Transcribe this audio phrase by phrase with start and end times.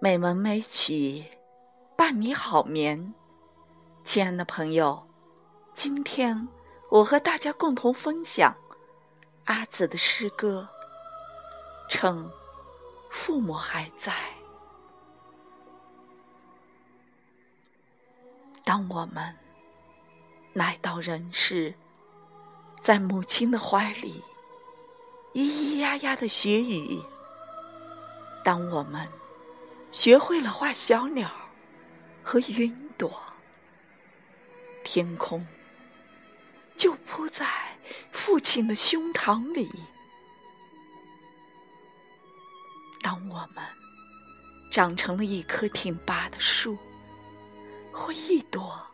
[0.00, 1.24] 美文美曲
[1.96, 3.14] 伴你好眠，
[4.04, 5.06] 亲爱的朋友，
[5.74, 6.48] 今天
[6.90, 8.56] 我和大家共同分享
[9.44, 10.68] 阿紫的诗歌
[11.92, 12.28] 《趁
[13.10, 14.12] 父母还在》。
[18.72, 19.36] 当我们
[20.54, 21.74] 来到人世，
[22.80, 24.22] 在母亲的怀里，
[25.34, 27.02] 咿咿呀呀的学语；
[28.42, 29.06] 当我们
[29.90, 31.30] 学会了画小鸟
[32.22, 33.12] 和云朵，
[34.82, 35.46] 天空
[36.74, 37.46] 就铺在
[38.10, 39.70] 父亲的胸膛里。
[43.02, 43.62] 当我们
[44.70, 46.78] 长成了一棵挺拔的树，
[48.02, 48.84] 或一朵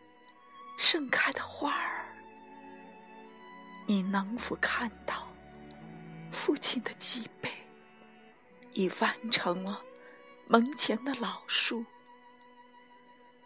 [0.77, 2.15] 盛开的花儿，
[3.87, 5.27] 你能否看到
[6.31, 7.51] 父亲的脊背
[8.75, 9.81] 已弯成了？
[10.47, 11.83] 门前的老树，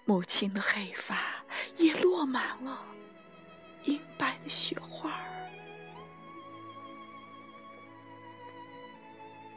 [0.04, 1.16] 母亲的黑发
[1.76, 2.84] 也落满了
[3.84, 5.16] 银白的雪花。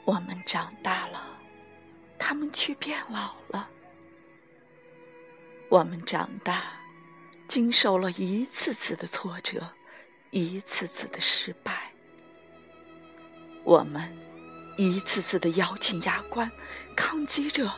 [0.05, 1.39] 我们长大了，
[2.19, 3.71] 他们却变老了。
[5.69, 6.63] 我们长大，
[7.47, 9.75] 经受了一次次的挫折，
[10.31, 11.91] 一次次的失败。
[13.63, 14.15] 我们。
[14.77, 16.51] 一次次的咬紧牙关，
[16.97, 17.71] 抗击着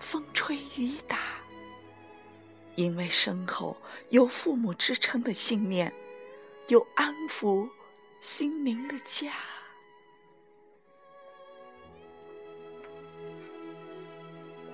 [0.00, 1.16] 风吹雨打，
[2.74, 3.76] 因为身后
[4.08, 5.94] 有父母支撑的信念，
[6.66, 7.70] 有安抚
[8.20, 9.32] 心灵的家。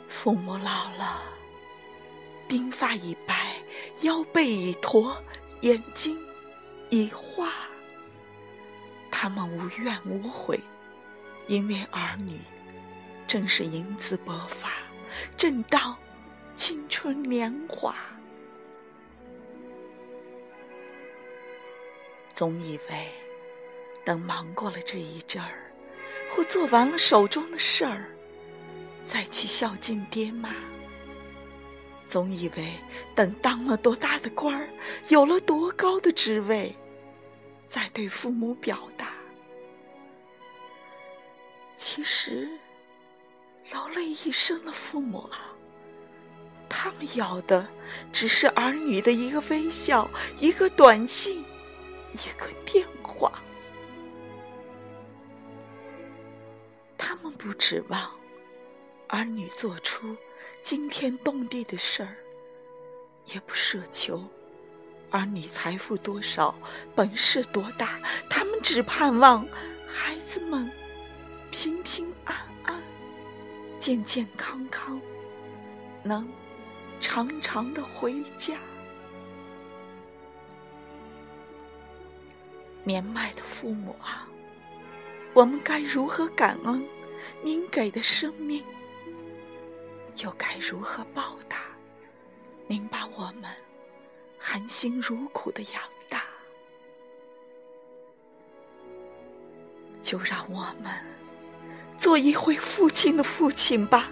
[0.09, 1.23] 父母老了，
[2.55, 3.57] 鬓发已白，
[4.03, 5.21] 腰背已驼，
[5.63, 6.17] 眼睛
[6.89, 7.53] 已花，
[9.11, 10.61] 他们无怨无悔。
[11.49, 12.39] 因为儿女
[13.27, 14.71] 正是英姿勃发，
[15.37, 15.99] 正当
[16.55, 17.93] 青春年华，
[22.33, 23.11] 总以为
[24.05, 25.73] 等忙过了这一阵儿，
[26.31, 28.17] 或做完了手中的事儿，
[29.05, 30.51] 再去孝敬爹妈；
[32.07, 32.75] 总以为
[33.15, 34.69] 等当了多大的官儿，
[35.09, 36.75] 有了多高的职位，
[37.67, 39.09] 再对父母表达。
[41.77, 42.49] 其实，
[43.73, 45.53] 劳累一生的父母啊，
[46.69, 47.67] 他们要的
[48.13, 51.45] 只是儿女的一个微笑、一个短信、
[52.13, 53.33] 一个电话。
[56.97, 58.19] 他们不指望
[59.09, 60.17] 儿女做出
[60.65, 62.17] 惊天动地的事儿，
[63.27, 64.25] 也不奢求
[65.11, 66.59] 儿女财富多少、
[66.95, 69.47] 本事多大，他们只盼望
[69.87, 70.73] 孩子们。
[71.51, 72.83] 平平安安、
[73.79, 75.01] 健健康康，
[76.03, 76.27] 能
[76.99, 78.57] 长长的回家。
[82.83, 84.27] 年迈的父母啊，
[85.33, 86.85] 我们该如何感恩
[87.43, 88.65] 您给的生命？
[90.23, 91.59] 又该如何报答
[92.67, 93.51] 您把我们
[94.39, 96.23] 含辛茹苦的养大？
[100.03, 100.93] 就让我们。
[101.97, 104.11] 做一回父亲的父亲吧，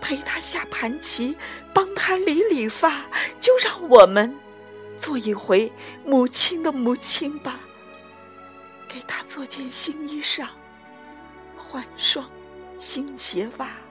[0.00, 1.36] 陪他下盘棋，
[1.72, 2.90] 帮他理理发；
[3.38, 4.34] 就让我们
[4.98, 5.70] 做一回
[6.04, 7.60] 母亲的母亲吧，
[8.88, 10.48] 给他做件新衣裳，
[11.56, 12.28] 换双
[12.78, 13.83] 新鞋袜。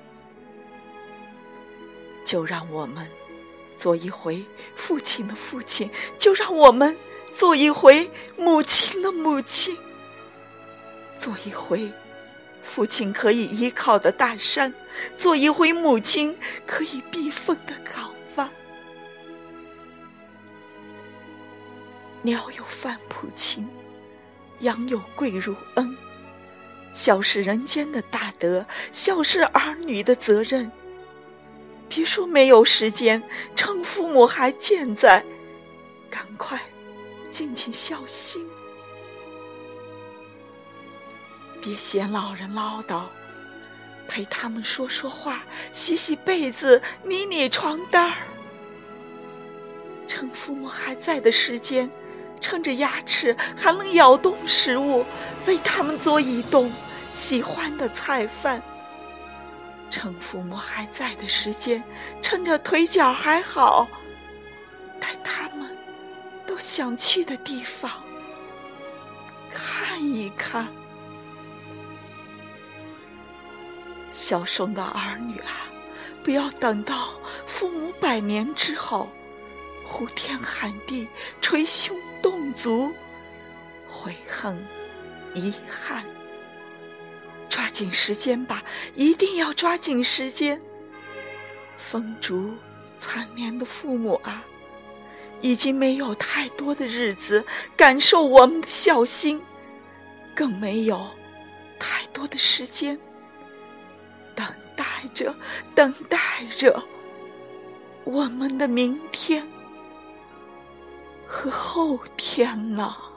[2.23, 3.07] 就让我们
[3.78, 4.44] 做一回
[4.75, 6.97] 父亲的父亲，就让我们
[7.31, 9.78] 做一回母亲的母亲，
[11.17, 11.91] 做一回。
[12.63, 14.73] 父亲可以依靠的大山，
[15.17, 18.50] 做一回母亲可以避风的港湾。
[22.22, 23.67] 鸟有反哺情，
[24.59, 25.93] 羊有跪乳恩。
[26.93, 30.72] 孝是人间的大德，孝是儿女的责任。
[31.95, 33.22] 别说没有时间，
[33.55, 35.23] 趁父母还健在，
[36.09, 36.59] 赶快
[37.29, 38.43] 尽尽孝心。
[41.61, 43.03] 别嫌老人唠叨，
[44.07, 48.17] 陪他们说说话，洗洗被子，捏捏床单儿。
[50.07, 51.87] 趁父母还在的时间，
[52.41, 55.05] 趁着牙齿还能咬动食物，
[55.45, 56.73] 为他们做一顿
[57.13, 58.63] 喜欢的菜饭。
[59.93, 61.84] 趁父母还在的时间，
[62.19, 63.87] 趁着腿脚还好，
[64.99, 65.69] 带他们
[66.47, 67.91] 都想去的地方
[69.51, 70.67] 看一看。
[74.11, 75.69] 孝顺的儿女啊，
[76.23, 77.13] 不要等到
[77.45, 79.07] 父母百年之后，
[79.85, 81.07] 呼天喊地、
[81.40, 82.91] 捶胸顿足，
[83.87, 84.57] 悔恨、
[85.35, 86.03] 遗憾。
[87.53, 88.64] 抓紧时间吧，
[88.96, 90.59] 一定要抓紧时间。
[91.78, 92.52] 风烛
[92.97, 94.44] 残年的父母啊，
[95.40, 97.46] 已经没有太多的日子
[97.78, 99.40] 感受我们的孝心，
[100.34, 101.11] 更没有
[101.78, 102.97] 太多的时间
[104.34, 104.47] 等。
[104.76, 104.84] 待
[105.14, 105.35] 着，
[105.76, 106.17] 等待
[106.58, 106.84] 着，
[108.03, 109.47] 我们的明天
[111.28, 113.13] 和后天了。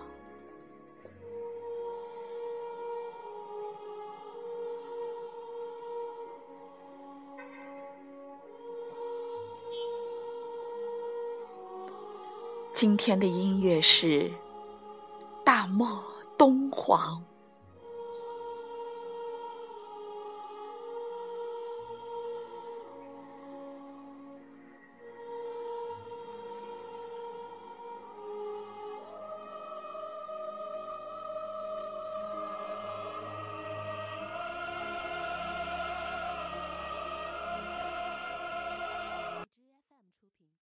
[12.77, 14.25] 今天的音乐是
[15.43, 15.89] 《大漠
[16.37, 17.23] 敦煌》。